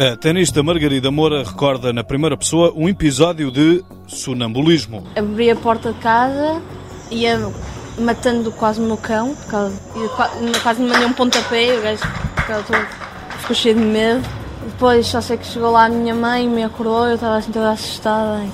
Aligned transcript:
A 0.00 0.16
tenista 0.16 0.62
Margarida 0.62 1.10
Moura 1.10 1.42
recorda 1.42 1.92
na 1.92 2.04
primeira 2.04 2.36
pessoa 2.36 2.72
um 2.76 2.88
episódio 2.88 3.50
de 3.50 3.84
sonambulismo. 4.06 5.02
Abri 5.16 5.50
a 5.50 5.56
porta 5.56 5.92
de 5.92 5.98
casa, 5.98 6.62
ia 7.10 7.36
matando 7.98 8.52
quase 8.52 8.80
no 8.80 8.96
cão, 8.96 9.34
quase 10.62 10.80
me 10.80 10.88
mandei 10.88 11.04
um 11.04 11.12
pontapé, 11.12 11.76
o 11.76 11.82
gajo 11.82 12.02
ficou 13.40 13.56
cheio 13.56 13.74
de 13.74 13.80
medo. 13.80 14.37
Depois 14.78 15.08
só 15.08 15.20
sei 15.20 15.36
que 15.36 15.44
chegou 15.44 15.72
lá 15.72 15.86
a 15.86 15.88
minha 15.88 16.14
mãe, 16.14 16.48
me 16.48 16.62
acordou, 16.62 17.08
eu 17.08 17.16
estava 17.16 17.38
assim 17.38 17.50
toda 17.50 17.72
assustada, 17.72 18.46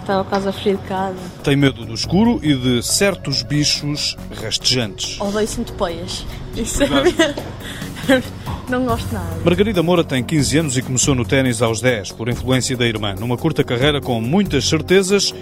estava 0.00 0.24
quase 0.24 0.48
a 0.48 0.52
fugir 0.52 0.76
de 0.76 0.82
casa. 0.82 1.14
Tem 1.44 1.54
medo 1.54 1.86
do 1.86 1.94
escuro 1.94 2.40
e 2.42 2.52
de 2.52 2.82
certos 2.82 3.44
bichos 3.44 4.16
rastejantes. 4.42 5.20
Odeio 5.20 5.46
centopeias. 5.46 6.26
Isso 6.56 6.82
é. 6.82 6.88
Não 8.68 8.86
gosto 8.86 9.14
nada. 9.14 9.36
Margarida 9.44 9.80
Moura 9.80 10.02
tem 10.02 10.24
15 10.24 10.58
anos 10.58 10.76
e 10.76 10.82
começou 10.82 11.14
no 11.14 11.24
ténis 11.24 11.62
aos 11.62 11.80
10, 11.80 12.10
por 12.10 12.28
influência 12.28 12.76
da 12.76 12.84
irmã, 12.84 13.14
numa 13.14 13.36
curta 13.36 13.62
carreira 13.62 14.00
com 14.00 14.20
muitas 14.20 14.68
certezas 14.68 15.32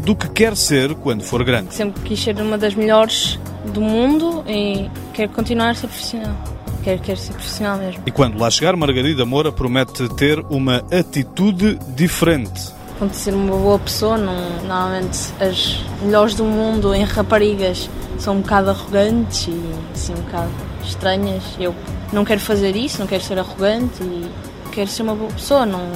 do 0.00 0.16
que 0.16 0.28
quer 0.30 0.56
ser 0.56 0.96
quando 0.96 1.22
for 1.22 1.44
grande. 1.44 1.72
Sempre 1.72 2.02
quis 2.02 2.20
ser 2.20 2.36
uma 2.40 2.58
das 2.58 2.74
melhores 2.74 3.38
do 3.72 3.80
mundo 3.80 4.42
e 4.48 4.90
quero 5.14 5.30
continuar 5.30 5.70
a 5.70 5.74
ser 5.74 5.86
profissional. 5.86 6.55
Quero, 6.86 7.00
quero 7.00 7.18
ser 7.18 7.32
profissional 7.32 7.78
mesmo. 7.78 8.00
E 8.06 8.12
quando 8.12 8.38
lá 8.38 8.48
chegar, 8.48 8.76
Margarida 8.76 9.26
Moura 9.26 9.50
promete 9.50 10.08
ter 10.10 10.38
uma 10.48 10.84
atitude 10.96 11.76
diferente. 11.96 12.72
Quando 12.96 13.12
ser 13.12 13.34
uma 13.34 13.56
boa 13.56 13.76
pessoa, 13.76 14.16
não, 14.16 14.36
normalmente 14.62 15.18
as 15.40 15.80
melhores 16.00 16.36
do 16.36 16.44
mundo 16.44 16.94
em 16.94 17.02
raparigas 17.02 17.90
são 18.20 18.36
um 18.36 18.40
bocado 18.40 18.70
arrogantes 18.70 19.48
e 19.48 19.60
assim, 19.92 20.12
um 20.12 20.20
bocado 20.22 20.48
estranhas. 20.84 21.42
Eu 21.58 21.74
não 22.12 22.24
quero 22.24 22.38
fazer 22.38 22.76
isso, 22.76 23.00
não 23.00 23.08
quero 23.08 23.24
ser 23.24 23.36
arrogante 23.36 24.04
e 24.04 24.30
quero 24.70 24.88
ser 24.88 25.02
uma 25.02 25.16
boa 25.16 25.32
pessoa, 25.32 25.66
não, 25.66 25.90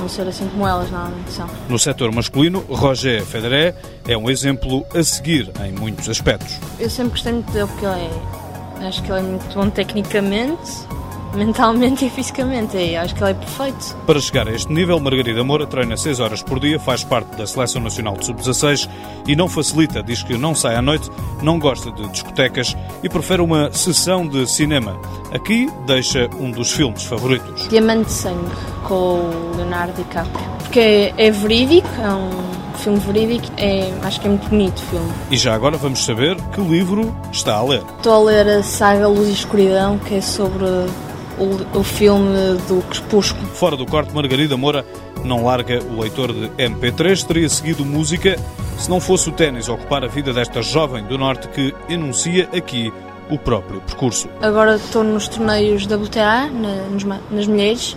não 0.00 0.08
ser 0.08 0.26
assim 0.26 0.48
como 0.48 0.66
elas 0.66 0.90
normalmente 0.90 1.30
são. 1.30 1.48
No 1.68 1.78
setor 1.78 2.10
masculino, 2.10 2.64
Roger 2.68 3.24
Federer 3.24 3.76
é 4.08 4.18
um 4.18 4.28
exemplo 4.28 4.84
a 4.92 5.04
seguir 5.04 5.52
em 5.64 5.70
muitos 5.70 6.08
aspectos. 6.08 6.58
Eu 6.80 6.90
sempre 6.90 7.12
gostei 7.12 7.32
muito 7.32 7.52
dele 7.52 7.68
porque 7.68 7.86
ele 7.86 7.94
é, 7.94 8.35
acho 8.82 9.02
que 9.02 9.10
ele 9.10 9.20
é 9.20 9.22
muito 9.22 9.54
bom 9.54 9.70
tecnicamente 9.70 10.86
mentalmente 11.36 12.06
e 12.06 12.10
fisicamente. 12.10 12.76
E 12.76 12.96
acho 12.96 13.14
que 13.14 13.22
ele 13.22 13.30
é 13.30 13.34
perfeito. 13.34 13.96
Para 14.06 14.18
chegar 14.20 14.48
a 14.48 14.52
este 14.52 14.72
nível, 14.72 14.98
Margarida 14.98 15.44
Moura 15.44 15.66
treina 15.66 15.96
6 15.96 16.18
horas 16.20 16.42
por 16.42 16.58
dia, 16.58 16.80
faz 16.80 17.04
parte 17.04 17.36
da 17.36 17.46
Seleção 17.46 17.82
Nacional 17.82 18.16
de 18.16 18.26
Sub-16 18.26 18.88
e 19.26 19.36
não 19.36 19.48
facilita, 19.48 20.02
diz 20.02 20.22
que 20.22 20.36
não 20.36 20.54
sai 20.54 20.74
à 20.74 20.82
noite, 20.82 21.10
não 21.42 21.58
gosta 21.58 21.90
de 21.90 22.08
discotecas 22.08 22.76
e 23.02 23.08
prefere 23.08 23.42
uma 23.42 23.70
sessão 23.72 24.26
de 24.26 24.48
cinema. 24.50 24.98
Aqui 25.32 25.70
deixa 25.86 26.28
um 26.40 26.50
dos 26.50 26.72
filmes 26.72 27.04
favoritos. 27.04 27.68
Diamante 27.68 28.06
de 28.06 28.12
Sangue, 28.12 28.50
com 28.84 28.94
o 28.94 29.52
Leonardo 29.56 29.92
DiCaprio. 30.02 30.46
Porque 30.58 30.80
é, 30.80 31.14
é 31.16 31.30
verídico, 31.30 31.88
é 32.00 32.12
um 32.12 32.55
filme 32.76 32.98
verídico, 32.98 33.46
é, 33.56 33.92
acho 34.02 34.20
que 34.20 34.26
é 34.26 34.30
muito 34.30 34.48
bonito 34.48 34.78
o 34.78 34.82
filme. 34.82 35.12
E 35.30 35.36
já 35.36 35.54
agora 35.54 35.76
vamos 35.76 36.04
saber 36.04 36.36
que 36.52 36.60
livro 36.60 37.14
está 37.32 37.56
a 37.56 37.62
ler. 37.62 37.82
Estou 37.96 38.14
a 38.14 38.18
ler 38.30 38.48
a 38.48 38.62
saga 38.62 39.08
Luz 39.08 39.28
e 39.28 39.32
Escuridão, 39.32 39.98
que 39.98 40.16
é 40.16 40.20
sobre 40.20 40.64
o, 40.64 41.78
o 41.78 41.82
filme 41.82 42.58
do 42.68 42.82
Crepúsculo. 42.88 43.46
Fora 43.48 43.76
do 43.76 43.86
corte, 43.86 44.14
Margarida 44.14 44.56
Moura 44.56 44.84
não 45.24 45.44
larga 45.44 45.82
o 45.82 46.00
leitor 46.00 46.32
de 46.32 46.48
MP3, 46.50 47.26
teria 47.26 47.48
seguido 47.48 47.84
música 47.84 48.36
se 48.78 48.88
não 48.88 49.00
fosse 49.00 49.28
o 49.28 49.32
ténis 49.32 49.68
ocupar 49.68 50.04
a 50.04 50.06
vida 50.06 50.32
desta 50.32 50.62
jovem 50.62 51.04
do 51.04 51.18
Norte 51.18 51.48
que 51.48 51.74
enuncia 51.88 52.48
aqui 52.56 52.92
o 53.30 53.38
próprio 53.38 53.80
percurso. 53.80 54.28
Agora 54.40 54.76
estou 54.76 55.02
nos 55.02 55.26
torneios 55.28 55.86
da 55.86 55.96
WTA, 55.96 56.48
na, 56.48 57.18
nas 57.30 57.46
mulheres, 57.46 57.96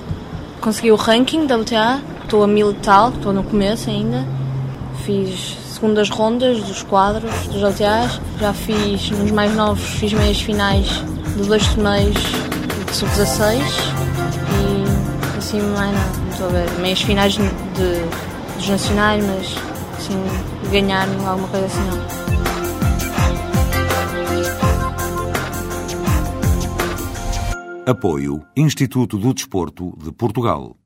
consegui 0.60 0.92
o 0.92 0.96
ranking 0.96 1.46
da 1.46 1.58
WTA, 1.58 2.02
estou 2.24 2.44
a 2.44 2.48
mil 2.48 2.72
e 2.72 2.76
tal, 2.76 3.10
estou 3.10 3.32
no 3.34 3.44
começo 3.44 3.90
ainda, 3.90 4.26
fiz 5.06 5.58
segundas 5.74 6.10
rondas 6.10 6.62
dos 6.64 6.84
quadros 6.84 7.32
dos 7.48 7.64
WTAs, 7.64 8.20
já 8.40 8.54
fiz 8.54 9.10
nos 9.12 9.32
mais 9.32 9.56
novos, 9.56 9.84
fiz 9.84 10.14
meias 10.14 10.42
finais 10.42 10.88
de 11.36 11.44
dois 11.48 11.66
torneios 11.74 12.18
sub-16 12.92 13.62
e 14.60 15.38
assim 15.38 15.62
mais 15.62 15.96
não 15.96 16.30
estou 16.30 16.48
a 16.48 16.50
ver. 16.50 16.72
Meias 16.82 17.02
finais 17.02 17.34
de, 17.34 17.42
dos 18.58 18.70
nacionais, 18.70 19.24
mas 19.24 19.56
assim, 19.98 20.72
ganhar 20.72 21.08
alguma 21.26 21.48
coisa 21.48 21.66
assim 21.66 21.80
não. 21.90 22.30
Apoio 27.86 28.46
Instituto 28.56 29.18
do 29.18 29.34
Desporto 29.34 29.98
de 29.98 30.12
Portugal. 30.12 30.80